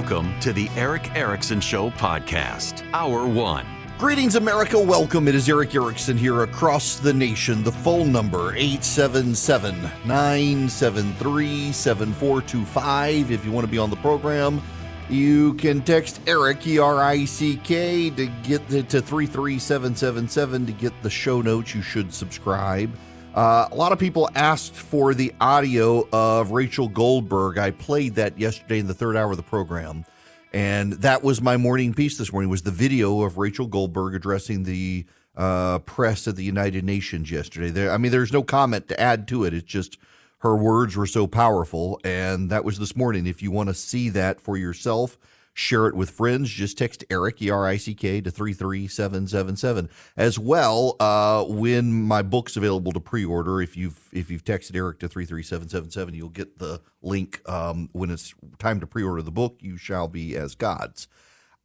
[0.00, 3.66] Welcome to the Erick Erickson Show podcast, Hour One.
[3.98, 4.80] Greetings, America.
[4.80, 5.28] Welcome.
[5.28, 7.62] It is Erick Erickson here across the nation.
[7.62, 13.30] The phone number 877 973 7425.
[13.30, 14.62] If you want to be on the program,
[15.10, 20.94] you can text Erick, E R I C K, to get to 33777 to get
[21.02, 21.74] the show notes.
[21.74, 22.90] You should subscribe.
[23.34, 27.58] Uh, a lot of people asked for the audio of Rachel Goldberg.
[27.58, 30.04] I played that yesterday in the third hour of the program,
[30.52, 32.50] and that was my morning piece this morning.
[32.50, 37.70] Was the video of Rachel Goldberg addressing the uh, press at the United Nations yesterday?
[37.70, 39.54] There, I mean, there's no comment to add to it.
[39.54, 39.96] It's just
[40.38, 43.28] her words were so powerful, and that was this morning.
[43.28, 45.16] If you want to see that for yourself,
[45.54, 46.50] share it with friends.
[46.50, 49.88] Just text Erick, E R I C K, to 33777.
[50.16, 54.76] As well, uh, when my book's available to pre order, if you've if you've texted
[54.76, 59.30] Erick to 33777, you'll get the link um, when it's time to pre order the
[59.30, 61.08] book, You Shall Be as Gods.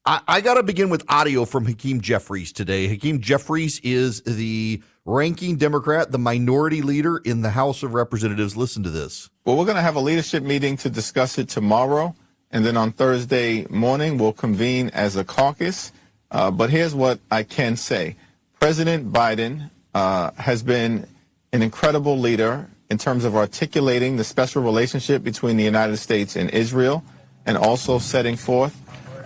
[0.06, 2.88] I, I got to begin with audio from Hakeem Jeffries today.
[2.88, 8.56] Hakeem Jeffries is the ranking Democrat, the minority leader in the House of Representatives.
[8.56, 9.32] Listen to this.
[9.46, 12.16] Well, we're going to have a leadership meeting to discuss it tomorrow.
[12.52, 15.92] And then on Thursday morning, we'll convene as a caucus.
[16.32, 18.16] Uh, but here's what I can say
[18.60, 21.08] President Biden uh, has been
[21.54, 26.50] an incredible leader in terms of articulating the special relationship between the United States and
[26.52, 27.04] Israel
[27.46, 28.76] and also setting forth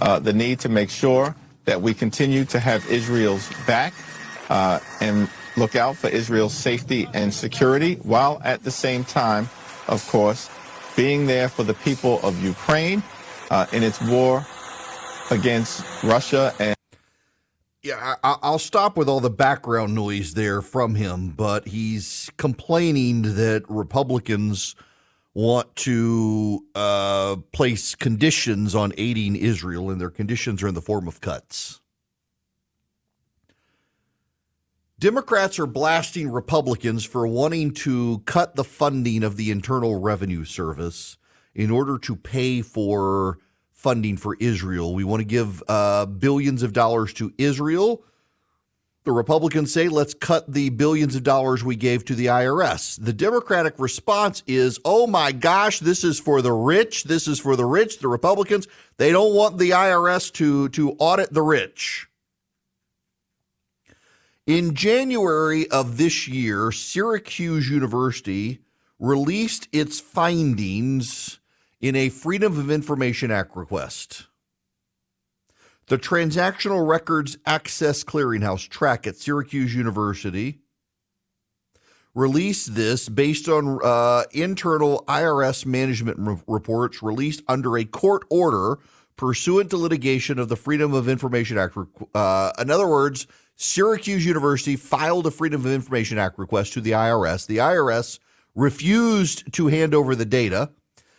[0.01, 3.93] uh, the need to make sure that we continue to have Israel's back
[4.49, 9.49] uh, and look out for Israel's safety and security, while at the same time,
[9.87, 10.49] of course,
[10.99, 13.01] being there for the people of Ukraine
[13.51, 14.45] uh, in its war
[15.31, 16.75] against Russia and
[17.81, 23.21] yeah, I, will stop with all the background noise there from him, but he's complaining
[23.21, 24.75] that Republicans
[25.33, 31.07] want to uh, place conditions on aiding Israel, and their conditions are in the form
[31.07, 31.79] of cuts.
[34.99, 41.17] Democrats are blasting Republicans for wanting to cut the funding of the Internal Revenue Service
[41.55, 43.37] in order to pay for
[43.71, 44.93] funding for Israel.
[44.93, 48.03] We want to give uh, billions of dollars to Israel.
[49.05, 53.01] The Republicans say, let's cut the billions of dollars we gave to the IRS.
[53.01, 57.05] The Democratic response is, oh my gosh, this is for the rich.
[57.05, 57.99] This is for the rich.
[57.99, 58.67] The Republicans,
[58.97, 62.08] they don't want the IRS to, to audit the rich.
[64.49, 68.61] In January of this year, Syracuse University
[68.97, 71.37] released its findings
[71.79, 74.25] in a Freedom of Information Act request.
[75.85, 80.61] The Transactional Records Access Clearinghouse track at Syracuse University
[82.15, 88.79] released this based on uh, internal IRS management re- reports released under a court order
[89.15, 91.77] pursuant to litigation of the Freedom of Information Act.
[92.15, 93.27] Uh, in other words,
[93.61, 97.45] Syracuse University filed a Freedom of Information Act request to the IRS.
[97.45, 98.17] The IRS
[98.55, 100.71] refused to hand over the data.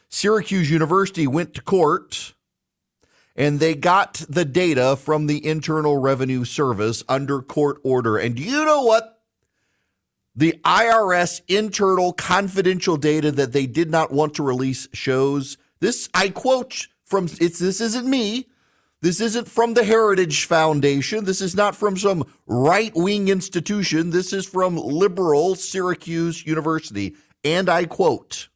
[0.09, 2.33] Syracuse University went to court
[3.37, 8.17] and they got the data from the Internal Revenue Service under court order.
[8.17, 9.21] And do you know what?
[10.35, 16.09] The IRS internal confidential data that they did not want to release shows this.
[16.15, 18.49] I quote from it's this isn't me.
[19.03, 21.25] This isn't from the Heritage Foundation.
[21.25, 24.11] This is not from some right wing institution.
[24.11, 27.17] This is from liberal Syracuse University.
[27.43, 28.51] And I quote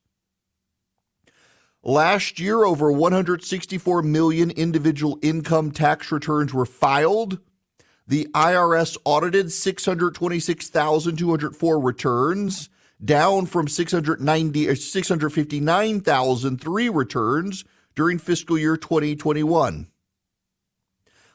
[1.83, 7.39] Last year, over 164 million individual income tax returns were filed.
[8.07, 12.69] The IRS audited 626,204 returns,
[13.03, 19.89] down from 690 659,003 returns during fiscal year 2021.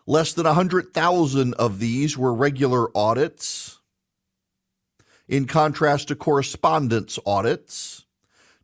[0.09, 3.77] Less than 100,000 of these were regular audits,
[5.27, 8.07] in contrast to correspondence audits.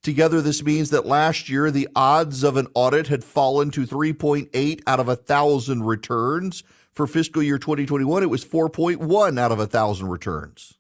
[0.02, 4.82] Together, this means that last year the odds of an audit had fallen to 3.8
[4.88, 6.64] out of 1,000 returns.
[6.92, 10.74] For fiscal year 2021, it was 4.1 out of 1,000 returns.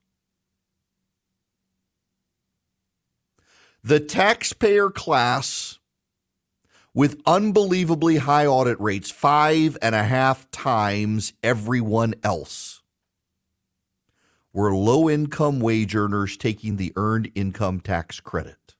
[3.83, 5.77] The taxpayer class
[6.95, 12.81] with unbelievably high audit rates, five and a half times everyone else,
[14.53, 18.75] were low income wage earners taking the earned income tax credit.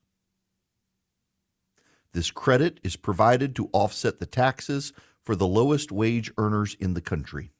[2.13, 7.01] This credit is provided to offset the taxes for the lowest wage earners in the
[7.01, 7.51] country.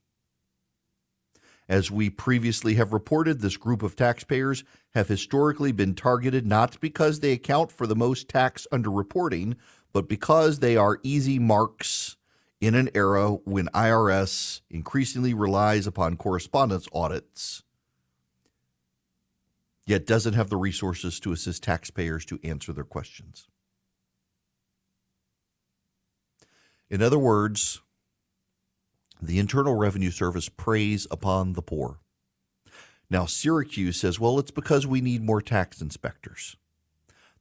[1.68, 4.64] As we previously have reported, this group of taxpayers
[4.94, 9.56] have historically been targeted not because they account for the most tax underreporting,
[9.96, 12.18] but because they are easy marks
[12.60, 17.64] in an era when IRS increasingly relies upon correspondence audits,
[19.86, 23.48] yet doesn't have the resources to assist taxpayers to answer their questions.
[26.90, 27.80] In other words,
[29.22, 32.00] the Internal Revenue Service preys upon the poor.
[33.10, 36.58] Now, Syracuse says, well, it's because we need more tax inspectors.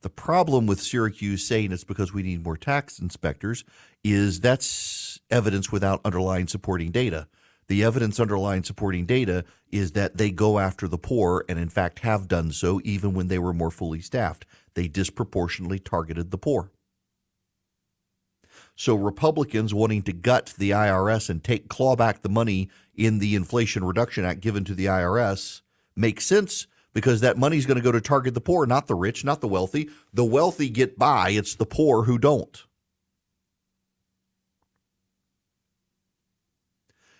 [0.05, 3.65] The problem with Syracuse saying it's because we need more tax inspectors
[4.05, 7.27] is that's evidence without underlying supporting data.
[7.69, 12.01] The evidence underlying supporting data is that they go after the poor and, in fact,
[12.01, 14.45] have done so even when they were more fully staffed.
[14.75, 16.71] They disproportionately targeted the poor.
[18.77, 23.35] So, Republicans wanting to gut the IRS and take claw back the money in the
[23.35, 25.63] Inflation Reduction Act given to the IRS
[25.97, 28.95] makes sense because that money is going to go to target the poor, not the
[28.95, 29.91] rich, not the wealthy.
[30.15, 32.65] The wealthy get by, it's the poor who don't.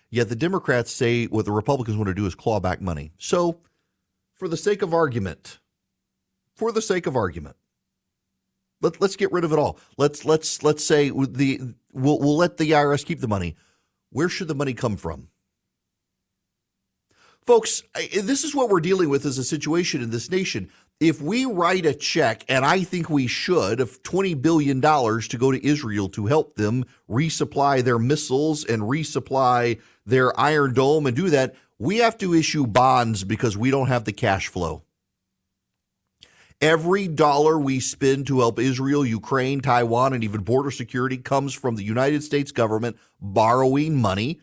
[0.09, 3.11] Yet the Democrats say what the Republicans want to do is claw back money.
[3.17, 3.59] So,
[4.33, 5.59] for the sake of argument,
[6.55, 7.57] for the sake of argument,
[8.81, 9.77] let, let's get rid of it all.
[9.97, 13.55] Let's let's let's say the we'll, we'll let the IRS keep the money.
[14.09, 15.29] Where should the money come from?
[17.45, 20.67] Folks, this is what we're dealing with as a situation in this nation.
[20.99, 25.51] If we write a check, and I think we should, of $20 billion to go
[25.51, 31.29] to Israel to help them resupply their missiles and resupply their Iron Dome and do
[31.29, 34.81] that, we have to issue bonds because we don't have the cash flow.
[36.61, 41.75] Every dollar we spend to help Israel, Ukraine, Taiwan, and even border security comes from
[41.75, 44.39] the United States government borrowing money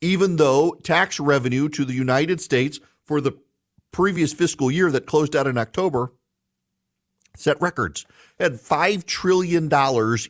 [0.00, 3.36] even though tax revenue to the United States for the
[3.92, 6.12] previous fiscal year that closed out in October
[7.38, 8.04] set records.
[8.38, 9.70] Had $5 trillion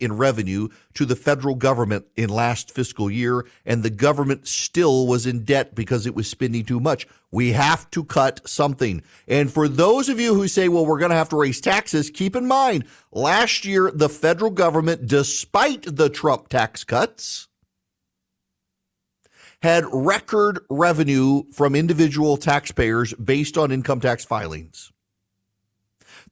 [0.01, 5.27] in revenue to the federal government in last fiscal year, and the government still was
[5.27, 7.07] in debt because it was spending too much.
[7.31, 9.03] We have to cut something.
[9.27, 12.11] And for those of you who say, well, we're going to have to raise taxes,
[12.11, 17.48] keep in mind, last year, the federal government, despite the Trump tax cuts,
[19.63, 24.93] had record revenue from individual taxpayers based on income tax filings.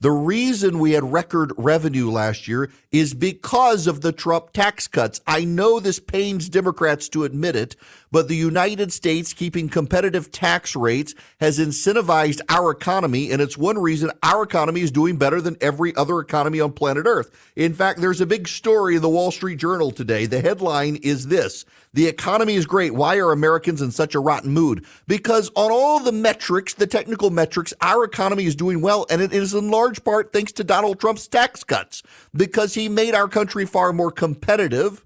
[0.01, 5.23] The reason we had record revenue last year is because of the Trump tax cuts.
[5.27, 7.77] I know this pains Democrats to admit it,
[8.11, 13.79] but the United States keeping competitive tax rates has incentivized our economy, and it's one
[13.79, 17.31] reason our economy is doing better than every other economy on planet Earth.
[17.57, 20.27] In fact, there's a big story in the Wall Street Journal today.
[20.27, 21.65] The headline is this
[21.95, 22.95] The economy is great.
[22.95, 24.85] Why are Americans in such a rotten mood?
[25.07, 29.33] Because on all the metrics, the technical metrics, our economy is doing well, and it
[29.33, 32.03] is in large part thanks to Donald Trump's tax cuts
[32.35, 35.05] because he made our country far more competitive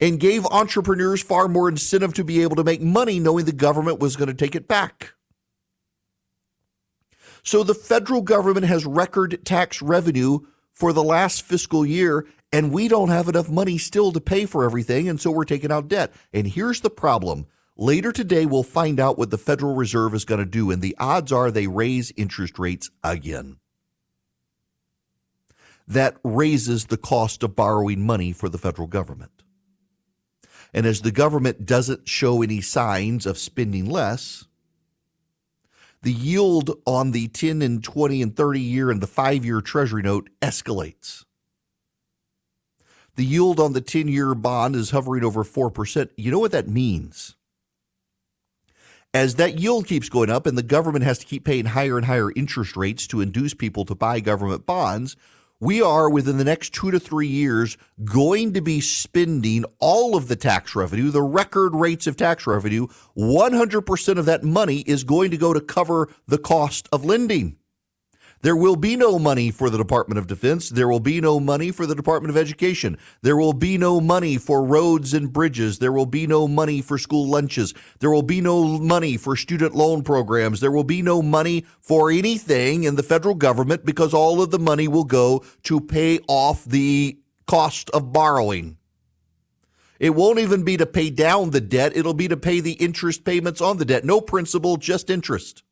[0.00, 4.00] and gave entrepreneurs far more incentive to be able to make money knowing the government
[4.00, 5.14] was going to take it back.
[7.44, 10.40] So the federal government has record tax revenue
[10.72, 14.64] for the last fiscal year, and we don't have enough money still to pay for
[14.64, 16.12] everything, and so we're taking out debt.
[16.32, 17.46] And here's the problem.
[17.76, 20.96] Later today, we'll find out what the Federal Reserve is going to do, and the
[20.98, 23.56] odds are they raise interest rates again.
[25.92, 29.42] That raises the cost of borrowing money for the federal government.
[30.72, 34.46] And as the government doesn't show any signs of spending less,
[36.00, 40.02] the yield on the 10 and 20 and 30 year and the five year Treasury
[40.02, 41.26] note escalates.
[43.16, 46.08] The yield on the 10 year bond is hovering over 4%.
[46.16, 47.36] You know what that means?
[49.12, 52.06] As that yield keeps going up and the government has to keep paying higher and
[52.06, 55.16] higher interest rates to induce people to buy government bonds,
[55.62, 60.26] we are within the next two to three years going to be spending all of
[60.26, 62.88] the tax revenue, the record rates of tax revenue.
[63.16, 67.58] 100% of that money is going to go to cover the cost of lending.
[68.42, 70.68] There will be no money for the Department of Defense.
[70.68, 72.98] There will be no money for the Department of Education.
[73.22, 75.78] There will be no money for roads and bridges.
[75.78, 77.72] There will be no money for school lunches.
[78.00, 80.58] There will be no money for student loan programs.
[80.58, 84.58] There will be no money for anything in the federal government because all of the
[84.58, 88.76] money will go to pay off the cost of borrowing.
[90.00, 91.96] It won't even be to pay down the debt.
[91.96, 94.04] It'll be to pay the interest payments on the debt.
[94.04, 95.62] No principal, just interest.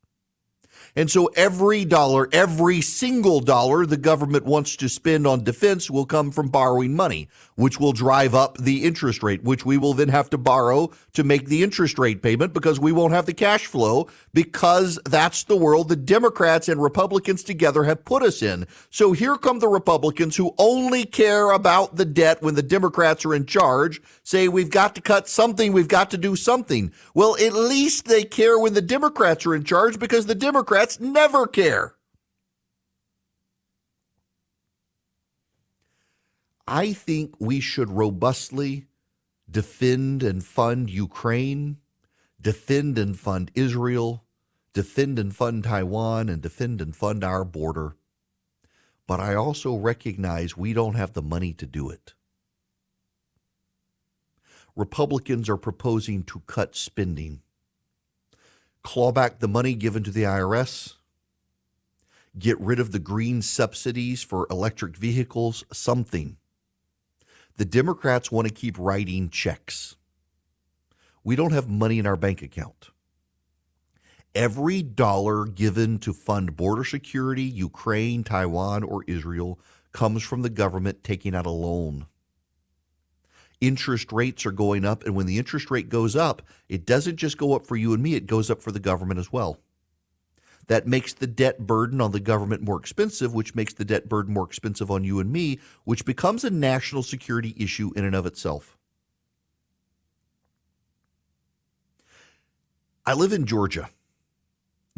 [0.95, 6.05] And so every dollar, every single dollar the government wants to spend on defense will
[6.05, 10.09] come from borrowing money, which will drive up the interest rate, which we will then
[10.09, 13.65] have to borrow to make the interest rate payment because we won't have the cash
[13.65, 18.67] flow because that's the world the Democrats and Republicans together have put us in.
[18.89, 23.33] So here come the Republicans who only care about the debt when the Democrats are
[23.33, 26.91] in charge, say we've got to cut something, we've got to do something.
[27.13, 31.47] Well, at least they care when the Democrats are in charge because the Democrats never
[31.47, 31.95] care.
[36.67, 38.87] I think we should robustly
[39.49, 41.77] defend and fund Ukraine,
[42.39, 44.23] defend and fund Israel,
[44.73, 47.97] defend and fund Taiwan, and defend and fund our border.
[49.05, 52.13] But I also recognize we don't have the money to do it.
[54.75, 57.41] Republicans are proposing to cut spending,
[58.83, 60.95] claw back the money given to the IRS,
[62.37, 66.37] get rid of the green subsidies for electric vehicles, something.
[67.57, 69.95] The Democrats want to keep writing checks.
[71.23, 72.89] We don't have money in our bank account.
[74.33, 79.59] Every dollar given to fund border security, Ukraine, Taiwan, or Israel
[79.91, 82.07] comes from the government taking out a loan
[83.61, 85.05] interest rates are going up.
[85.05, 88.03] And when the interest rate goes up, it doesn't just go up for you and
[88.03, 89.59] me, it goes up for the government as well.
[90.67, 94.33] That makes the debt burden on the government more expensive, which makes the debt burden
[94.33, 98.25] more expensive on you and me, which becomes a national security issue in and of
[98.25, 98.77] itself.
[103.05, 103.89] I live in Georgia.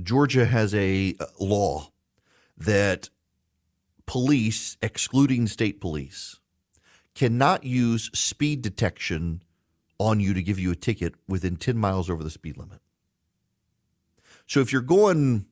[0.01, 1.89] Georgia has a uh, law
[2.57, 3.09] that
[4.05, 6.39] police, excluding state police,
[7.15, 9.43] cannot use speed detection
[9.99, 12.79] on you to give you a ticket within 10 miles over the speed limit.
[14.47, 15.45] So if you're going,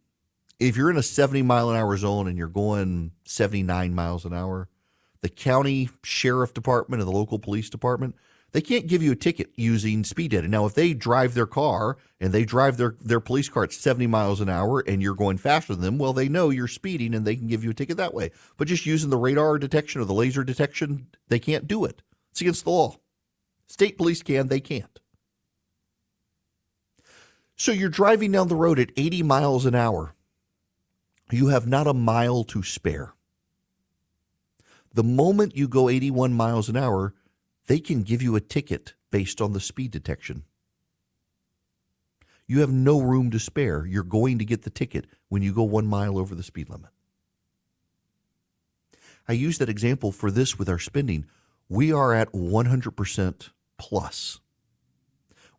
[0.60, 4.34] if you're in a 70 mile an hour zone and you're going 79 miles an
[4.34, 4.68] hour,
[5.22, 8.16] the county sheriff department and the local police department
[8.54, 10.48] they can't give you a ticket using speed data.
[10.48, 14.08] Now, if they drive their car and they drive their, their police car at 70
[14.08, 17.26] miles an hour and you're going faster than them, well, they know you're speeding and
[17.26, 18.32] they can give you a ticket that way.
[18.58, 22.02] But just using the radar detection or the laser detection, they can't do it.
[22.32, 22.98] It's against the law.
[23.68, 25.00] State police can, they can't.
[27.56, 30.14] So you're driving down the road at 80 miles an hour.
[31.32, 33.14] You have not a mile to spare.
[34.94, 37.14] The moment you go 81 miles an hour,
[37.72, 40.44] they can give you a ticket based on the speed detection.
[42.46, 43.86] You have no room to spare.
[43.86, 46.90] You're going to get the ticket when you go one mile over the speed limit.
[49.26, 51.28] I use that example for this with our spending.
[51.70, 54.42] We are at 100% plus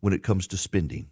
[0.00, 1.09] when it comes to spending.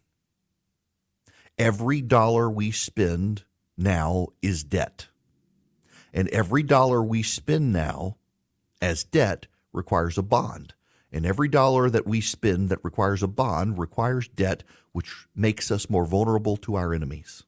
[1.57, 5.09] Every dollar we spend now is debt.
[6.13, 8.19] And every dollar we spend now
[8.83, 10.75] as debt requires a bond.
[11.13, 14.63] And every dollar that we spend that requires a bond requires debt,
[14.93, 17.45] which makes us more vulnerable to our enemies.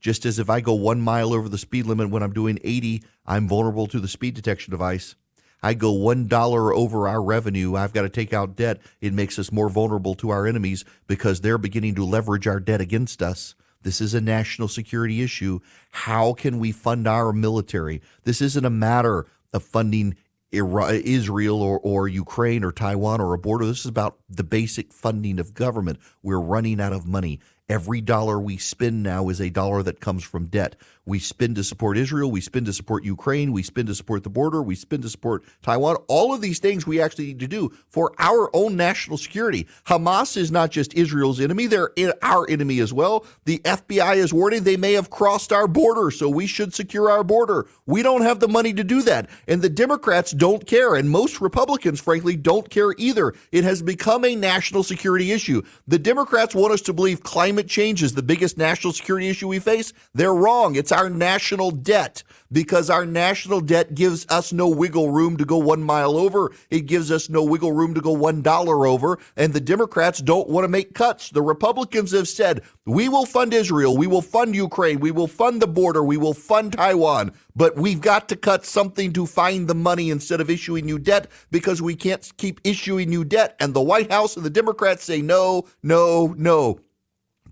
[0.00, 3.02] Just as if I go one mile over the speed limit when I'm doing 80,
[3.26, 5.16] I'm vulnerable to the speed detection device.
[5.60, 8.80] I go one dollar over our revenue, I've got to take out debt.
[9.00, 12.80] It makes us more vulnerable to our enemies because they're beginning to leverage our debt
[12.80, 13.56] against us.
[13.82, 15.60] This is a national security issue.
[15.90, 18.00] How can we fund our military?
[18.24, 20.16] This isn't a matter of funding
[20.50, 23.66] Israel or, or Ukraine or Taiwan or a border.
[23.66, 25.98] This is about the basic funding of government.
[26.22, 27.40] We're running out of money.
[27.68, 30.74] Every dollar we spend now is a dollar that comes from debt.
[31.04, 32.30] We spend to support Israel.
[32.30, 33.52] We spend to support Ukraine.
[33.52, 34.62] We spend to support the border.
[34.62, 35.96] We spend to support Taiwan.
[36.06, 39.66] All of these things we actually need to do for our own national security.
[39.86, 41.90] Hamas is not just Israel's enemy, they're
[42.22, 43.24] our enemy as well.
[43.46, 47.24] The FBI is warning they may have crossed our border, so we should secure our
[47.24, 47.66] border.
[47.86, 49.30] We don't have the money to do that.
[49.46, 50.94] And the Democrats don't care.
[50.94, 53.32] And most Republicans, frankly, don't care either.
[53.50, 55.62] It has become a national security issue.
[55.86, 59.58] The Democrats want us to believe climate change is the biggest national security issue we
[59.58, 59.92] face.
[60.14, 60.76] They're wrong.
[60.76, 65.58] It's our national debt because our national debt gives us no wiggle room to go
[65.58, 66.52] one mile over.
[66.70, 69.18] It gives us no wiggle room to go one dollar over.
[69.36, 71.30] And the Democrats don't want to make cuts.
[71.30, 73.96] The Republicans have said, we will fund Israel.
[73.96, 75.00] We will fund Ukraine.
[75.00, 76.02] We will fund the border.
[76.02, 77.32] We will fund Taiwan.
[77.54, 81.30] But we've got to cut something to find the money instead of issuing new debt
[81.50, 83.56] because we can't keep issuing new debt.
[83.60, 86.80] And the White House and the Democrats say, no, no, no.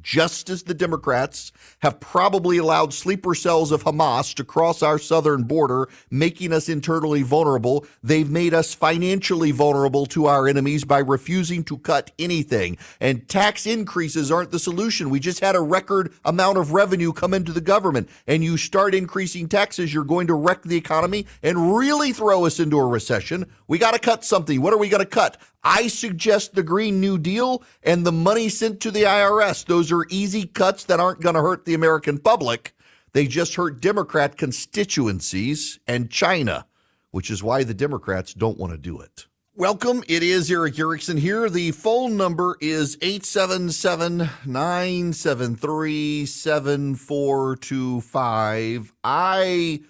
[0.07, 5.43] Just as the Democrats have probably allowed sleeper cells of Hamas to cross our southern
[5.43, 11.65] border, making us internally vulnerable, they've made us financially vulnerable to our enemies by refusing
[11.65, 12.79] to cut anything.
[13.01, 15.11] And tax increases aren't the solution.
[15.11, 18.95] We just had a record amount of revenue come into the government, and you start
[18.95, 23.51] increasing taxes, you're going to wreck the economy and really throw us into a recession.
[23.67, 24.63] We got to cut something.
[24.63, 25.37] What are we going to cut?
[25.69, 29.67] I suggest the Green New Deal and the money sent to the IRS.
[29.67, 32.75] Those are easy cuts that aren't going to hurt the American public.
[33.13, 36.67] They just hurt Democrat constituencies and China,
[37.13, 39.27] which is why the Democrats don't want to do it.
[39.55, 40.05] Welcome.
[40.07, 41.49] It is Erick Erickson here.
[41.49, 48.93] The phone number is 877 973 7425.
[49.03, 49.81] I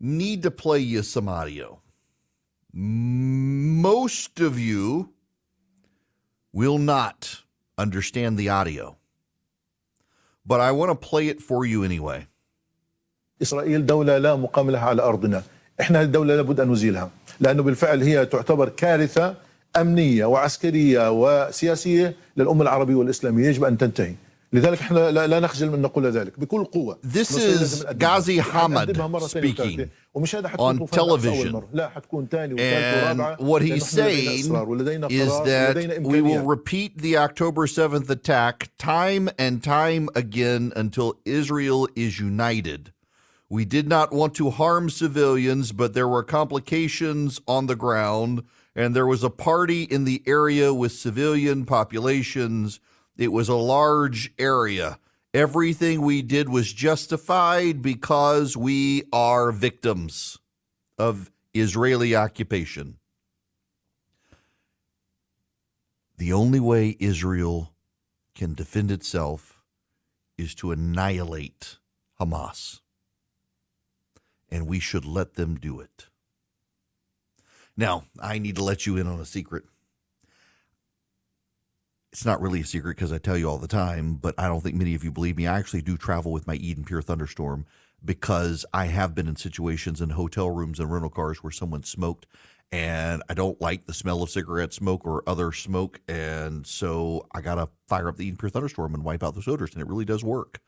[0.00, 1.80] need to play you some audio.
[2.72, 5.12] Most of you
[6.52, 7.42] will not
[7.76, 8.96] understand the audio,
[10.48, 12.20] but I want to play it for you anyway.
[13.42, 15.42] إسرائيل دولة لا مقام لها على أرضنا.
[15.80, 17.10] إحنا الدولة لابد أن نزيلها.
[17.40, 19.34] لأنه بالفعل هي تعتبر كارثة
[19.76, 23.46] أمنية وعسكرية وسياسية للأمة العربية والإسلامية.
[23.46, 24.14] يجب أن تنتهي.
[24.53, 28.19] لذلك احنا لا, لا نخجل من نقول ذلك بكل قوة This مصر is لازم نقدمها.
[28.19, 29.89] Ghazi Hamad نقدمها مرة ثانية speaking وثالثة.
[30.13, 31.51] ومش هذا حتكون on طوفان الأقصى أول television.
[31.53, 31.69] مرة.
[31.73, 35.29] لا حتكون ثاني وثالث And ورابعة what لأنه he's إحنا لدينا saying إصرار ولدينا is
[35.31, 36.47] قرار that ولدينا we will إمكانيات.
[36.47, 42.91] repeat the October 7th attack time and time again until Israel is united.
[43.49, 48.43] We did not want to harm civilians, but there were complications on the ground,
[48.75, 52.79] and there was a party in the area with civilian populations.
[53.18, 54.98] It was a large area.
[55.34, 60.38] Everything we did was justified because we are victims
[60.96, 62.98] of Israeli occupation.
[66.16, 67.74] The only way Israel
[68.34, 69.62] can defend itself
[70.36, 71.78] is to annihilate
[72.20, 72.80] Hamas.
[74.48, 76.06] And we should let them do it.
[77.76, 79.64] Now, I need to let you in on a secret.
[82.12, 84.62] It's not really a secret because I tell you all the time, but I don't
[84.62, 85.46] think many of you believe me.
[85.46, 87.66] I actually do travel with my Eden Pure Thunderstorm
[88.02, 92.26] because I have been in situations in hotel rooms and rental cars where someone smoked
[92.70, 96.00] and I don't like the smell of cigarette smoke or other smoke.
[96.08, 99.48] And so I got to fire up the Eden Pure Thunderstorm and wipe out those
[99.48, 99.72] odors.
[99.72, 100.60] And it really does work.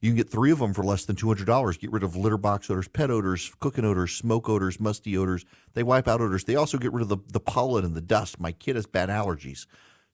[0.00, 1.80] You can get three of them for less than $200.
[1.80, 5.44] Get rid of litter box odors, pet odors, cooking odors, smoke odors, musty odors.
[5.74, 6.44] They wipe out odors.
[6.44, 8.38] They also get rid of the, the pollen and the dust.
[8.38, 9.66] My kid has bad allergies.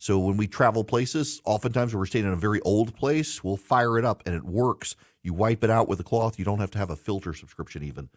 [0.05, 3.97] So when we travel places, oftentimes we're staying in a very old place, we'll fire
[3.99, 4.97] it up and it works.
[5.23, 6.39] You wipe it out with a cloth.
[6.39, 8.11] You don't have to have a filter subscription even.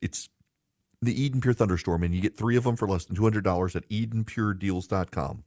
[0.00, 0.30] It's
[1.02, 3.86] the Eden Pure Thunderstorm, and you get three of them for less than $200 at
[3.90, 5.44] EdenPureDeals.com.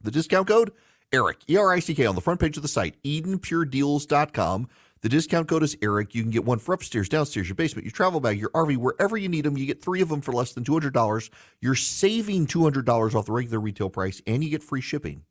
[0.00, 0.70] The discount code,
[1.12, 4.68] ERICK, E R I C K, on the front page of the site, EdenPureDeals.com.
[5.00, 6.14] The discount code is ERIC.
[6.14, 9.16] You can get one for upstairs, downstairs, your basement, your travel bag, your RV, wherever
[9.16, 9.56] you need them.
[9.56, 11.30] You get three of them for less than $200.
[11.60, 15.22] You're saving $200 off the regular retail price, and you get free shipping.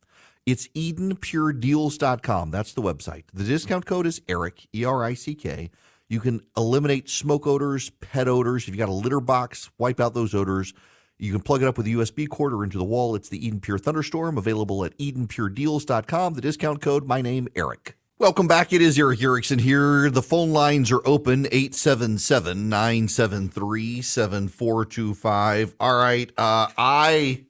[0.45, 2.51] It's EdenPureDeals.com.
[2.51, 3.25] That's the website.
[3.33, 5.69] The discount code is ERICK, E R I C K.
[6.07, 8.63] You can eliminate smoke odors, pet odors.
[8.63, 10.73] If you got a litter box, wipe out those odors.
[11.19, 13.15] You can plug it up with a USB cord or into the wall.
[13.15, 16.35] It's the Eden Pure Thunderstorm, available at EdenPureDeals.com.
[16.35, 17.97] The discount code, my name, Eric.
[18.19, 18.73] Welcome back.
[18.73, 20.09] It is Erick Erickson here.
[20.09, 25.75] The phone lines are open 877 973 7425.
[25.79, 26.27] All right.
[26.35, 27.45] Uh, I.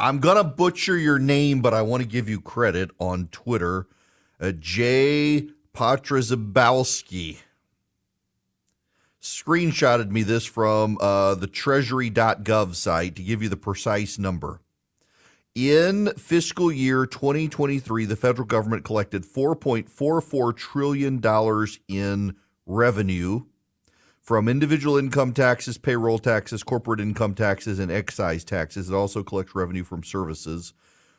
[0.00, 3.86] I'm gonna butcher your name, but I want to give you credit on Twitter.
[4.40, 7.36] Uh, Jay Patrazabowski
[9.22, 14.60] screenshotted me this from uh, the treasury.gov site to give you the precise number.
[15.54, 21.20] In fiscal year 2023, the federal government collected $4.44 trillion
[21.88, 22.36] in
[22.66, 23.46] revenue
[24.20, 28.88] from individual income taxes, payroll taxes, corporate income taxes, and excise taxes.
[28.88, 30.72] It also collects revenue from services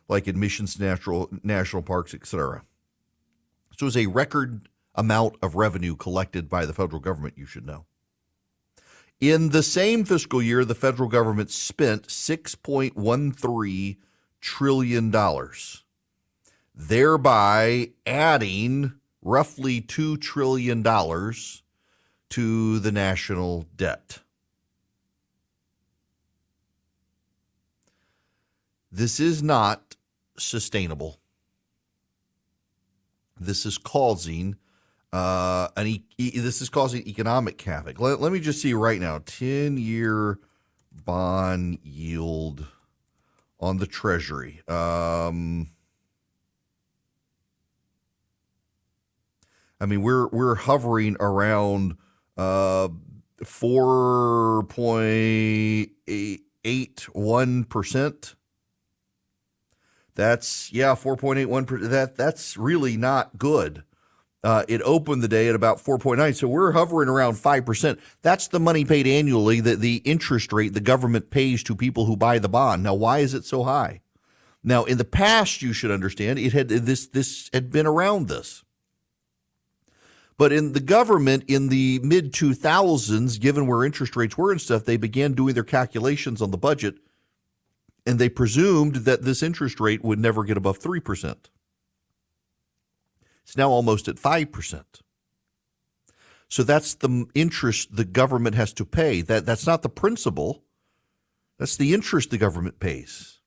[0.07, 2.63] like admissions, to natural national parks, etc.
[3.77, 7.85] So it's a record amount of revenue collected by the federal government, you should know.
[9.19, 13.97] In the same fiscal year, the federal government spent $6.13
[14.41, 15.83] trillion, dollars,
[16.75, 20.83] thereby adding roughly $2 trillion
[22.29, 24.19] to the national debt.
[28.91, 29.95] This is not
[30.37, 31.17] sustainable.
[33.39, 34.57] This is causing
[35.13, 37.99] uh, an e- e- this is causing economic havoc.
[37.99, 40.39] Let, let me just see right now: ten-year
[40.91, 42.67] bond yield
[43.61, 44.61] on the Treasury.
[44.67, 45.69] Um,
[49.79, 51.97] I mean, we're we're hovering around
[52.37, 52.89] uh,
[53.43, 58.35] four point eight one percent.
[60.15, 61.91] That's yeah, four point eight one percent.
[61.91, 63.83] That that's really not good.
[64.43, 66.35] Uh, it opened the day at about 4.9.
[66.35, 67.99] So we're hovering around 5%.
[68.21, 72.17] That's the money paid annually, the, the interest rate the government pays to people who
[72.17, 72.81] buy the bond.
[72.81, 74.01] Now, why is it so high?
[74.63, 78.63] Now, in the past, you should understand it had this this had been around this.
[80.37, 84.85] But in the government in the mid 2000s, given where interest rates were and stuff,
[84.85, 86.95] they began doing their calculations on the budget
[88.05, 91.35] and they presumed that this interest rate would never get above 3%.
[93.43, 94.83] It's now almost at 5%.
[96.47, 99.21] So that's the interest the government has to pay.
[99.21, 100.63] That that's not the principal.
[101.57, 103.39] That's the interest the government pays.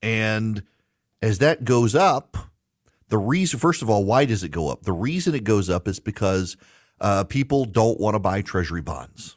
[0.00, 0.62] And
[1.20, 2.36] as that goes up,
[3.08, 4.82] the reason, first of all, why does it go up?
[4.82, 6.56] The reason it goes up is because
[7.00, 9.36] uh, people don't want to buy treasury bonds.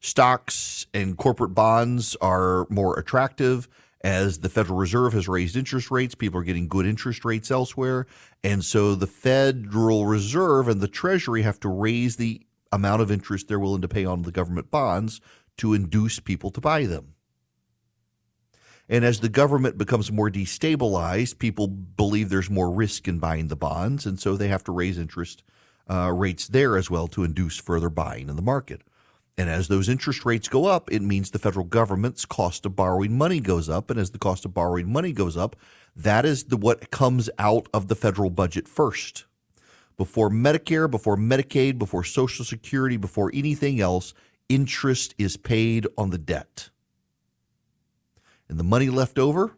[0.00, 3.68] Stocks and corporate bonds are more attractive
[4.02, 6.14] as the Federal Reserve has raised interest rates.
[6.14, 8.06] People are getting good interest rates elsewhere.
[8.42, 13.48] And so the Federal Reserve and the Treasury have to raise the amount of interest
[13.48, 15.20] they're willing to pay on the government bonds
[15.58, 17.14] to induce people to buy them.
[18.88, 23.56] And as the government becomes more destabilized, people believe there's more risk in buying the
[23.56, 24.04] bonds.
[24.04, 25.42] And so they have to raise interest
[25.88, 28.82] uh, rates there as well to induce further buying in the market.
[29.38, 33.16] And as those interest rates go up, it means the federal government's cost of borrowing
[33.16, 33.90] money goes up.
[33.90, 35.56] And as the cost of borrowing money goes up,
[35.96, 39.24] that is the, what comes out of the federal budget first.
[39.96, 44.12] Before Medicare, before Medicaid, before Social Security, before anything else,
[44.48, 46.70] interest is paid on the debt.
[48.48, 49.56] And the money left over,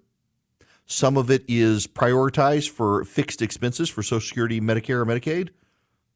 [0.87, 5.49] some of it is prioritized for fixed expenses for Social Security, Medicare, or Medicaid.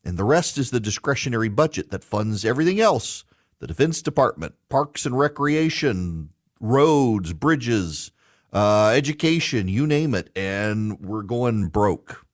[0.04, 3.24] And the rest is the discretionary budget that funds everything else
[3.60, 8.12] the Defense Department, Parks and Recreation, roads, bridges,
[8.52, 10.30] uh, education, you name it.
[10.36, 12.24] And we're going broke.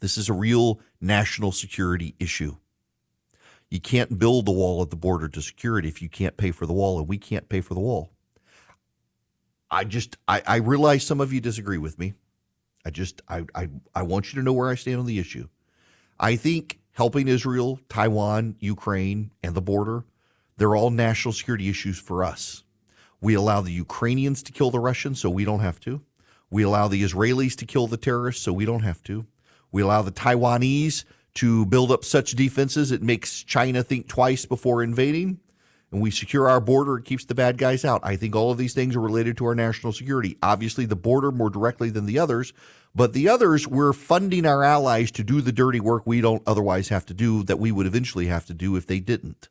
[0.00, 2.56] This is a real national security issue.
[3.68, 6.64] You can't build the wall at the border to security if you can't pay for
[6.64, 8.12] the wall, and we can't pay for the wall.
[9.70, 12.14] I just I, I realize some of you disagree with me.
[12.86, 15.48] I just I, I I want you to know where I stand on the issue.
[16.18, 20.04] I think helping Israel, Taiwan, Ukraine, and the border,
[20.56, 22.64] they're all national security issues for us.
[23.20, 26.02] We allow the Ukrainians to kill the Russians so we don't have to.
[26.50, 29.26] We allow the Israelis to kill the terrorists so we don't have to.
[29.70, 34.82] We allow the Taiwanese to build up such defenses it makes China think twice before
[34.82, 35.38] invading
[35.90, 38.00] and we secure our border, it keeps the bad guys out.
[38.04, 40.36] I think all of these things are related to our national security.
[40.42, 42.52] Obviously, the border more directly than the others,
[42.98, 46.88] but the others, we're funding our allies to do the dirty work we don't otherwise
[46.88, 49.48] have to do that we would eventually have to do if they didn't.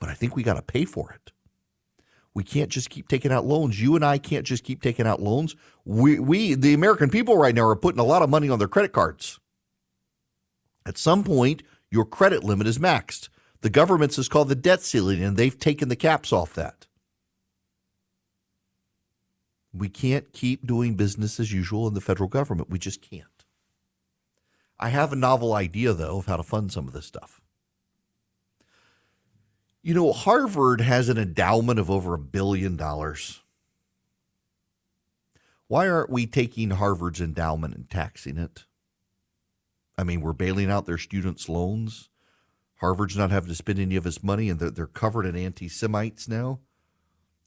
[0.00, 1.30] But I think we got to pay for it.
[2.34, 3.80] We can't just keep taking out loans.
[3.80, 5.54] You and I can't just keep taking out loans.
[5.84, 8.66] We, we, the American people right now are putting a lot of money on their
[8.66, 9.38] credit cards.
[10.84, 11.62] At some point,
[11.92, 13.28] your credit limit is maxed.
[13.60, 16.88] The government's is called the debt ceiling, and they've taken the caps off that.
[19.72, 22.70] We can't keep doing business as usual in the federal government.
[22.70, 23.26] We just can't.
[24.78, 27.40] I have a novel idea, though, of how to fund some of this stuff.
[29.82, 33.42] You know, Harvard has an endowment of over a billion dollars.
[35.68, 38.64] Why aren't we taking Harvard's endowment and taxing it?
[39.96, 42.08] I mean, we're bailing out their students' loans.
[42.80, 45.68] Harvard's not having to spend any of its money, and they're, they're covered in anti
[45.68, 46.60] Semites now.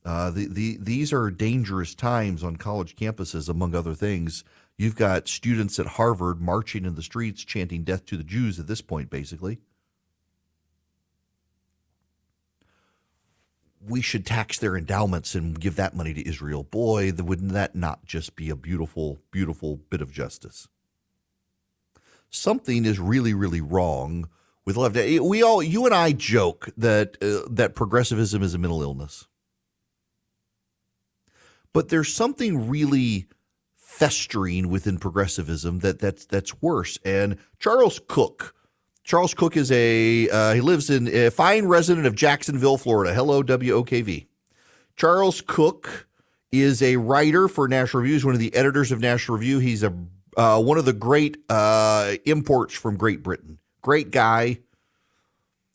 [0.06, 4.44] Uh, the, the, these are dangerous times on college campuses, among other things.
[4.78, 8.68] You've got students at Harvard marching in the streets chanting death to the Jews at
[8.68, 9.60] this point, basically.
[13.86, 16.64] We should tax their endowments and give that money to Israel.
[16.64, 20.68] Boy, wouldn't that not just be a beautiful, beautiful bit of justice?
[22.30, 24.30] Something is really, really wrong
[24.66, 24.96] with love.
[24.96, 29.28] We all, you and I, joke that uh, that progressivism is a mental illness,
[31.74, 33.28] but there's something really
[33.76, 36.98] festering within progressivism that that's that's worse.
[37.04, 38.56] And Charles Cooke,
[39.04, 43.14] Charles Cooke is a uh, he lives in a fine resident of Jacksonville, Florida.
[43.14, 44.28] Hello, WOKV.
[44.96, 46.08] Charles Cooke
[46.52, 48.14] is a writer for National Review.
[48.16, 49.60] He's one of the editors of National Review.
[49.60, 49.94] He's a
[50.38, 53.60] uh, one of the great uh, imports from Great Britain.
[53.82, 54.60] Great guy.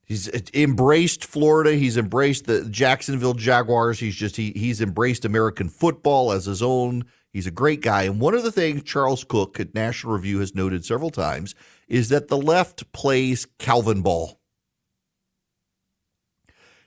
[0.08, 1.74] He's uh, embraced Florida.
[1.74, 4.00] He's embraced the Jacksonville Jaguars.
[4.00, 7.04] He's just he he's embraced American football as his own.
[7.30, 8.04] He's a great guy.
[8.04, 11.54] And one of the things Charles Cooke at National Review has noted several times
[11.86, 14.40] is that the left plays Calvin ball.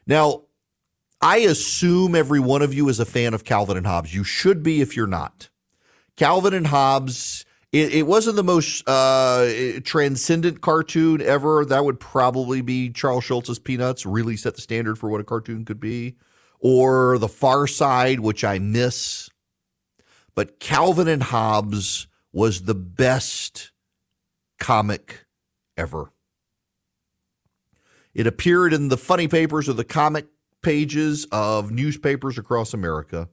[0.07, 0.43] Now,
[1.21, 4.15] I assume every one of you is a fan of Calvin and Hobbes.
[4.15, 5.49] You should be if you're not.
[6.17, 11.63] Calvin and Hobbes, it, it wasn't the most uh, transcendent cartoon ever.
[11.63, 15.63] That would probably be Charles Schulz's Peanuts, really set the standard for what a cartoon
[15.63, 16.15] could be.
[16.59, 19.29] Or The Far Side, which I miss.
[20.35, 23.71] But Calvin and Hobbes was the best
[24.59, 25.25] comic
[25.75, 26.11] ever.
[28.13, 30.27] It appeared in the funny papers or the comic
[30.61, 33.29] pages of newspapers across America.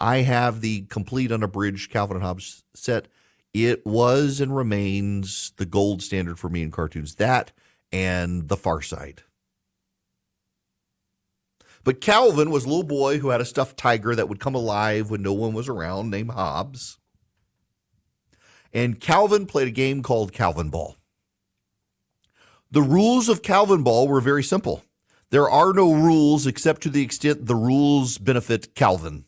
[0.00, 3.08] I have the complete unabridged Calvin and Hobbes set.
[3.52, 7.14] It was and remains the gold standard for me in cartoons.
[7.16, 7.52] That
[7.92, 9.22] and The Far Side.
[11.84, 15.10] But Calvin was a little boy who had a stuffed tiger that would come alive
[15.10, 16.98] when no one was around, named Hobbes.
[18.72, 20.96] And Calvin played a game called Calvin Ball.
[22.70, 24.82] The rules of Calvin Ball were very simple.
[25.30, 29.26] There are no rules except to the extent the rules benefit Calvin.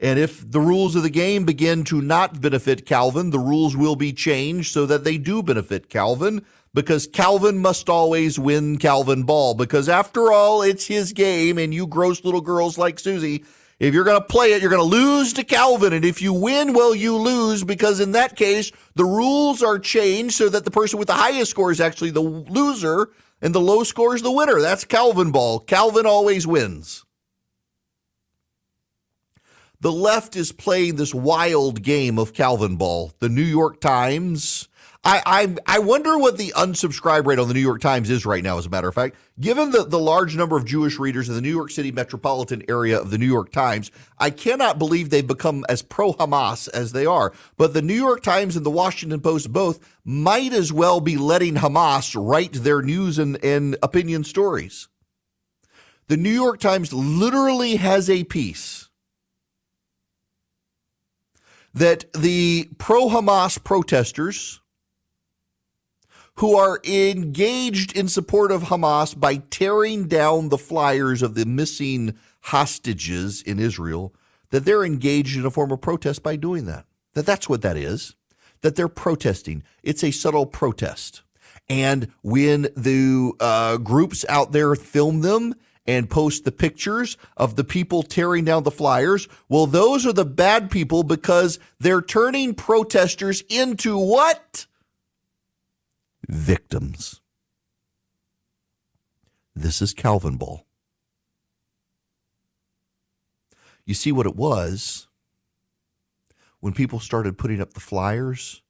[0.00, 3.96] And if the rules of the game begin to not benefit Calvin, the rules will
[3.96, 9.54] be changed so that they do benefit Calvin because Calvin must always win Calvin Ball
[9.54, 13.44] because after all, it's his game and you gross little girls like Susie,
[13.80, 15.92] if you're going to play it, you're going to lose to Calvin.
[15.92, 20.34] And if you win, well, you lose because in that case, the rules are changed
[20.34, 23.84] so that the person with the highest score is actually the loser and the low
[23.84, 24.60] score is the winner.
[24.60, 25.60] That's Calvin Ball.
[25.60, 27.04] Calvin always wins.
[29.80, 33.12] The left is playing this wild game of Calvin Ball.
[33.20, 34.68] The New York Times
[35.04, 38.42] I, I I wonder what the unsubscribe rate on the New York Times is right
[38.42, 38.58] now.
[38.58, 41.40] As a matter of fact, given the, the large number of Jewish readers in the
[41.40, 45.64] New York City metropolitan area of the New York Times, I cannot believe they've become
[45.68, 47.32] as pro Hamas as they are.
[47.56, 51.54] But the New York Times and the Washington Post both might as well be letting
[51.54, 54.88] Hamas write their news and, and opinion stories.
[56.08, 58.87] The New York Times literally has a piece
[61.74, 64.60] that the pro Hamas protesters
[66.36, 72.16] who are engaged in support of Hamas by tearing down the flyers of the missing
[72.42, 74.14] hostages in Israel,
[74.50, 76.86] that they're engaged in a form of protest by doing that.
[77.14, 78.14] That that's what that is.
[78.62, 79.64] That they're protesting.
[79.82, 81.22] It's a subtle protest.
[81.68, 85.54] And when the uh, groups out there film them
[85.88, 90.24] and post the pictures of the people tearing down the flyers, well, those are the
[90.24, 94.66] bad people because they're turning protesters into what?
[96.28, 97.20] victims.
[99.54, 100.64] This is Calvin Ball.
[103.84, 105.08] You see what it was
[106.60, 108.62] when people started putting up the flyers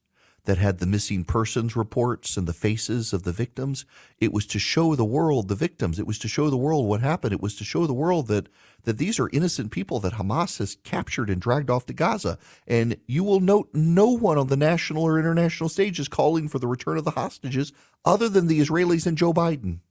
[0.49, 3.85] that had the missing persons reports and the faces of the victims.
[4.17, 5.99] It was to show the world the victims.
[5.99, 7.33] It was to show the world what happened.
[7.33, 8.49] It was to show the world that
[8.83, 12.39] that these are innocent people that Hamas has captured and dragged off to Gaza.
[12.65, 16.57] And you will note no one on the national or international stage is calling for
[16.57, 17.71] the return of the hostages
[18.03, 19.81] other than the Israelis and Joe Biden.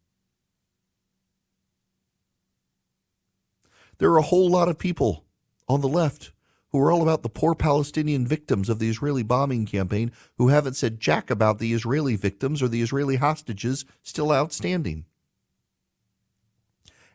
[3.99, 5.25] There are a whole lot of people
[5.69, 6.33] on the left
[6.71, 10.75] who are all about the poor Palestinian victims of the Israeli bombing campaign who haven't
[10.75, 15.05] said jack about the Israeli victims or the Israeli hostages still outstanding.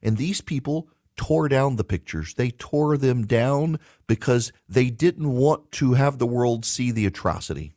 [0.02, 2.34] And these people tore down the pictures.
[2.34, 7.74] They tore them down because they didn't want to have the world see the atrocity.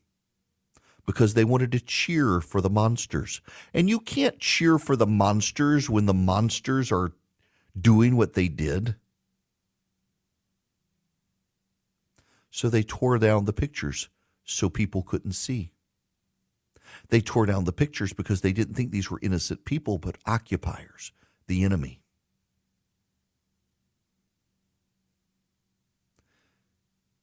[1.07, 3.41] Because they wanted to cheer for the monsters.
[3.73, 7.13] And you can't cheer for the monsters when the monsters are
[7.79, 8.97] doing what they did.
[12.57, 14.09] So they tore down the pictures
[14.47, 15.73] so people couldn't see.
[17.11, 21.13] They tore down the pictures because they didn't think these were innocent people, but occupiers,
[21.49, 22.01] the enemy.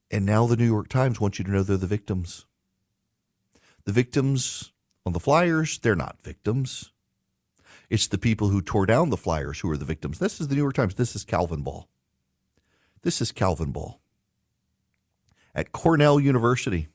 [0.08, 2.46] And now the New York Times wants you to know they're the victims.
[3.86, 4.70] The victims
[5.04, 6.92] on the flyers, they're not victims.
[7.90, 10.20] It's the people who tore down the flyers who are the victims.
[10.20, 10.94] This is the New York Times.
[10.94, 11.88] This is Calvin Ball.
[13.02, 14.00] This is Calvin Ball
[15.54, 16.88] at Cornell University.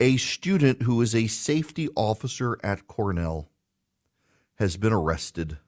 [0.00, 3.48] A student who is a safety officer at Cornell
[4.56, 5.58] has been arrested.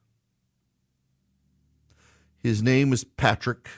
[2.39, 3.69] His name is Patrick.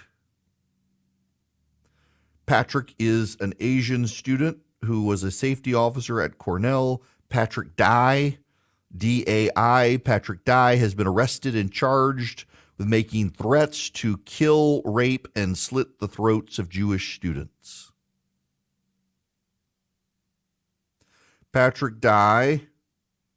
[2.47, 7.03] Patrick is an Asian student who was a safety officer at Cornell.
[7.29, 8.39] Patrick Dai,
[8.97, 12.45] D A I, Patrick Dai, has been arrested and charged
[12.81, 17.93] with making threats to kill, rape, and slit the throats of Jewish students.
[21.53, 22.63] Patrick Dai,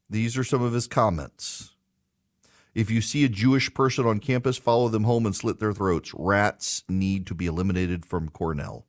[0.09, 1.75] these are some of his comments.
[2.73, 6.13] If you see a Jewish person on campus, follow them home and slit their throats.
[6.13, 8.85] Rats need to be eliminated from Cornell.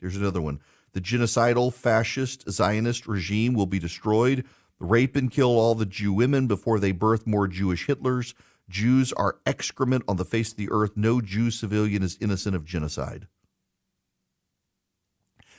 [0.00, 0.60] Here's another one.
[0.92, 4.44] The genocidal fascist Zionist regime will be destroyed.
[4.78, 8.34] Rape and kill all the Jew women before they birth more Jewish Hitlers.
[8.72, 10.92] Jews are excrement on the face of the earth.
[10.96, 13.28] No Jew civilian is innocent of genocide.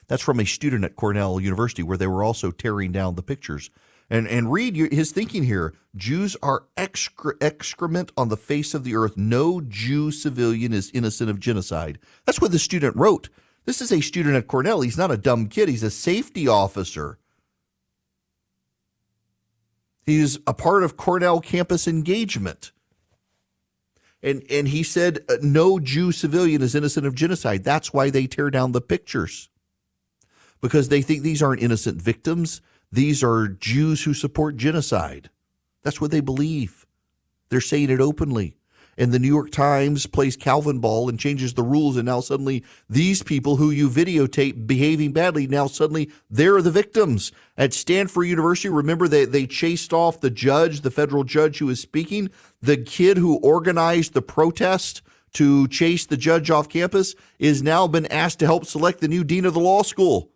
[0.08, 3.70] That's from a student at Cornell University where they were also tearing down the pictures.
[4.10, 5.74] And and read his thinking here.
[5.96, 9.16] Jews are excre- excrement on the face of the earth.
[9.16, 12.00] No Jew civilian is innocent of genocide.
[12.26, 13.30] That's what the student wrote.
[13.66, 14.82] This is a student at Cornell.
[14.82, 15.70] He's not a dumb kid.
[15.70, 17.18] He's a safety officer.
[20.02, 22.72] He's a part of Cornell campus engagement.
[24.24, 27.64] And and he said uh, no Jew civilian is innocent of genocide.
[27.64, 29.50] That's why they tear down the pictures.
[30.62, 32.62] Because they think these aren't innocent victims.
[32.90, 35.30] These are Jews who support genocide.
[35.84, 36.86] That's what they believe.
[37.50, 38.56] They're saying it openly
[38.98, 42.64] and the New York Times plays Calvin ball and changes the rules, and now suddenly
[42.90, 47.32] these people who you videotape behaving badly, now suddenly they're the victims.
[47.58, 51.80] At Stanford University, remember they, they chased off the judge, the federal judge who was
[51.80, 52.30] speaking,
[52.62, 55.02] the kid who organized the protest
[55.34, 59.24] to chase the judge off campus is now been asked to help select the new
[59.24, 60.30] dean of the law school.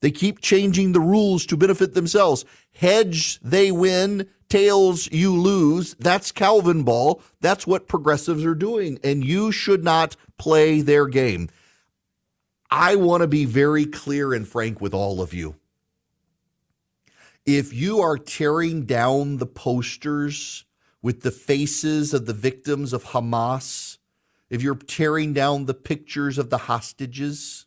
[0.00, 2.44] They keep changing the rules to benefit themselves.
[2.72, 5.94] Hedge, they win tails you lose.
[5.98, 7.22] That's Calvin ball.
[7.40, 8.98] That's what progressives are doing.
[9.02, 11.48] And you should not play their game.
[12.70, 15.56] I want to be very clear and frank with all of you.
[17.46, 20.66] If you are tearing down the posters
[21.02, 23.98] with the faces of the victims of Hamas,
[24.50, 27.66] if you're tearing down the pictures of the hostages,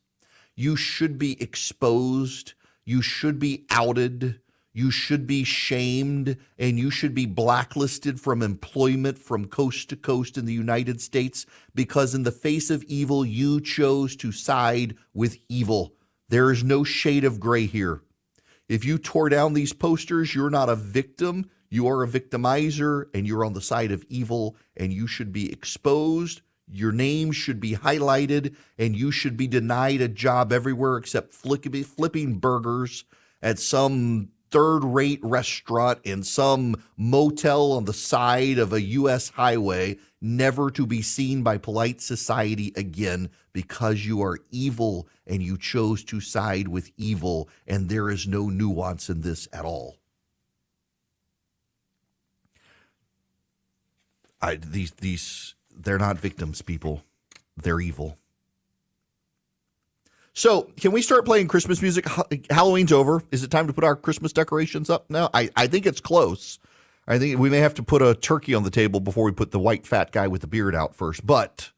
[0.55, 2.53] you should be exposed.
[2.85, 4.39] You should be outed
[4.73, 10.37] you should be shamed and you should be blacklisted from employment from coast to coast
[10.37, 15.37] in the United States because, in the face of evil, you chose to side with
[15.47, 15.93] evil.
[16.29, 18.01] There is no shade of gray here.
[18.67, 23.27] If you tore down these posters, you're not a victim, you are a victimizer, and
[23.27, 26.41] you're on the side of evil, and you should be exposed.
[26.67, 32.39] Your name should be highlighted, and you should be denied a job everywhere except flipping
[32.39, 33.03] burgers
[33.43, 39.29] at some third rate restaurant in some motel on the side of a U.S.
[39.29, 45.57] highway, never to be seen by polite society again because you are evil and you
[45.57, 49.97] chose to side with evil, and there is no nuance in this at all.
[54.39, 57.03] I, these these they're not victims, people.
[57.57, 58.19] They're evil.
[60.35, 62.07] So, can we start playing Christmas music?
[62.49, 63.21] Halloween's over.
[63.31, 65.29] Is it time to put our Christmas decorations up now?
[65.31, 66.57] I, I think it's close.
[67.07, 69.51] I think we may have to put a turkey on the table before we put
[69.51, 71.25] the white fat guy with the beard out first.
[71.25, 71.71] But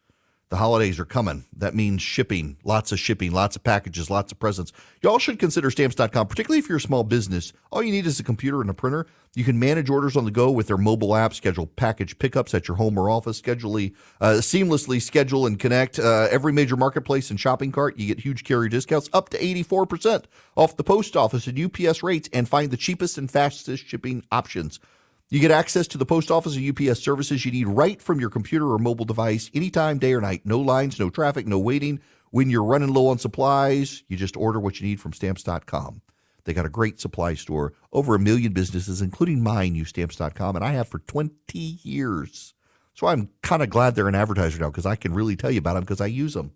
[0.50, 1.46] the holidays are coming.
[1.58, 4.72] That means shipping, lots of shipping, lots of packages, lots of presents.
[5.02, 7.52] Y'all should consider stamps.com, particularly if you're a small business.
[7.72, 9.08] All you need is a computer and a printer.
[9.34, 12.68] You can manage orders on the go with their mobile app, schedule package pickups at
[12.68, 17.40] your home or office, schedule, uh, seamlessly schedule and connect uh, every major marketplace and
[17.40, 17.98] shopping cart.
[17.98, 22.30] You get huge carrier discounts up to 84% off the post office and UPS rates
[22.32, 24.80] and find the cheapest and fastest shipping options.
[25.30, 28.30] You get access to the post office and UPS services you need right from your
[28.30, 30.46] computer or mobile device anytime, day or night.
[30.46, 32.00] No lines, no traffic, no waiting.
[32.30, 36.02] When you're running low on supplies, you just order what you need from stamps.com.
[36.44, 37.74] They got a great supply store.
[37.92, 42.54] Over a million businesses, including mine, use stamps.com, and I have for 20 years.
[42.94, 45.58] So I'm kind of glad they're an advertiser now because I can really tell you
[45.58, 46.52] about them because I use them.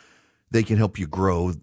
[0.49, 1.53] they can help you grow.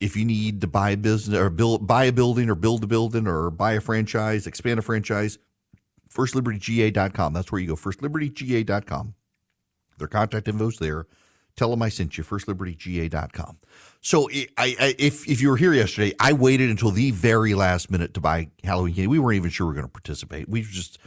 [0.00, 2.86] If you need to buy a business or build, buy a building or build a
[2.86, 5.38] building or buy a franchise, expand a franchise,
[6.12, 7.32] FirstLibertyGA.com.
[7.32, 7.76] That's where you go.
[7.76, 9.14] FirstLibertyGA.com.
[9.98, 11.06] Their contact info's there.
[11.56, 12.24] Tell them I sent you.
[12.24, 13.58] FirstLibertyGA.com.
[14.00, 17.90] So I, I, if if you were here yesterday, I waited until the very last
[17.90, 19.08] minute to buy Halloween candy.
[19.08, 20.48] We weren't even sure we were going to participate.
[20.48, 20.98] We just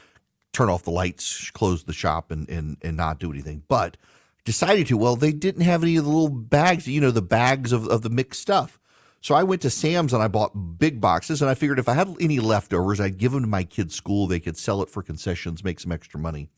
[0.52, 3.64] turn off the lights, close the shop, and and and not do anything.
[3.68, 3.98] But
[4.46, 4.98] decided to.
[4.98, 6.88] Well, they didn't have any of the little bags.
[6.88, 8.80] You know, the bags of of the mixed stuff.
[9.22, 11.94] So I went to Sam's and I bought big boxes, and I figured if I
[11.94, 14.28] had any leftovers, I'd give them to my kids' school.
[14.28, 16.50] They could sell it for concessions, make some extra money.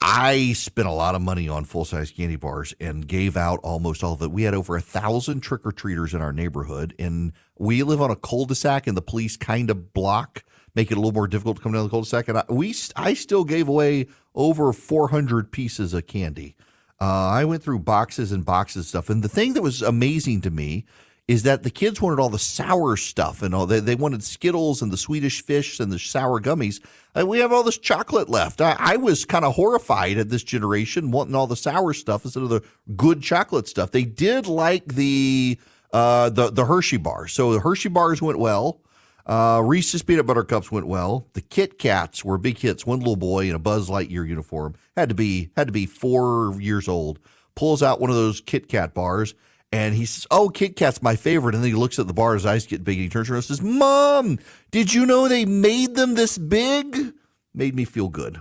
[0.00, 4.04] I spent a lot of money on full size candy bars and gave out almost
[4.04, 4.30] all of it.
[4.30, 8.10] We had over a thousand trick or treaters in our neighborhood, and we live on
[8.10, 10.44] a cul-de-sac, and the police kind of block,
[10.76, 12.28] make it a little more difficult to come down the cul-de-sac.
[12.28, 16.54] And I, we, I still gave away over 400 pieces of candy.
[17.00, 20.42] Uh, I went through boxes and boxes of stuff, and the thing that was amazing
[20.42, 20.84] to me
[21.28, 24.80] is that the kids wanted all the sour stuff and all they, they wanted Skittles
[24.80, 26.80] and the Swedish fish and the sour gummies.
[27.14, 28.60] We have all this chocolate left.
[28.60, 32.42] I, I was kind of horrified at this generation wanting all the sour stuff instead
[32.42, 32.62] of the
[32.96, 33.90] good chocolate stuff.
[33.90, 35.58] They did like the
[35.92, 38.80] uh, the the Hershey bars, so the Hershey bars went well.
[39.26, 41.26] Uh, Reese's peanut butter cups went well.
[41.34, 42.86] The Kit Kats were big hits.
[42.86, 46.56] One little boy in a Buzz Lightyear uniform had to be had to be four
[46.60, 47.18] years old.
[47.54, 49.34] Pulls out one of those Kit Kat bars
[49.70, 51.54] and he says, Oh, Kit Kat's my favorite.
[51.54, 53.38] And then he looks at the bar, his eyes get big, and he turns around
[53.38, 54.38] and says, Mom,
[54.70, 57.12] did you know they made them this big?
[57.54, 58.40] Made me feel good.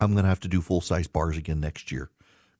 [0.00, 2.10] I'm going to have to do full size bars again next year.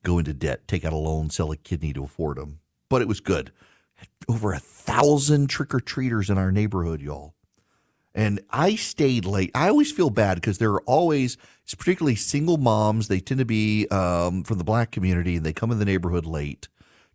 [0.03, 2.61] Go into debt, take out a loan, sell a kidney to afford them.
[2.89, 3.53] But it was good.
[4.29, 7.35] Over a thousand trick or treaters in our neighborhood, y'all.
[8.15, 9.51] And I stayed late.
[9.55, 11.37] I always feel bad because there are always,
[11.77, 15.71] particularly single moms, they tend to be um, from the black community and they come
[15.71, 16.69] in the neighborhood late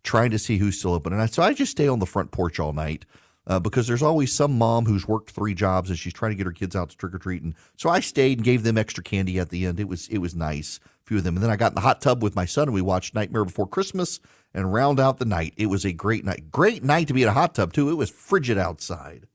[0.04, 1.12] trying to see who's still open.
[1.12, 3.04] And I, so I just stay on the front porch all night
[3.46, 6.46] uh, because there's always some mom who's worked three jobs and she's trying to get
[6.46, 7.54] her kids out to trick or treating.
[7.76, 9.80] So I stayed and gave them extra candy at the end.
[9.80, 11.36] It was it was nice, a few of them.
[11.36, 13.44] And then I got in the hot tub with my son and we watched Nightmare
[13.44, 14.20] Before Christmas
[14.52, 15.54] and round out the night.
[15.56, 16.50] It was a great night.
[16.50, 17.90] Great night to be in a hot tub too.
[17.90, 19.26] It was frigid outside.